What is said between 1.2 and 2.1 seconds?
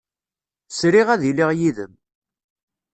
iliɣ yid-m.